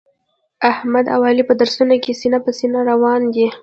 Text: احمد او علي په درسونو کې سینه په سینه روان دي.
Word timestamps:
احمد 0.71 1.05
او 1.15 1.19
علي 1.29 1.43
په 1.49 1.53
درسونو 1.61 1.95
کې 2.03 2.19
سینه 2.21 2.39
په 2.45 2.51
سینه 2.59 2.79
روان 2.91 3.21
دي. 3.33 3.47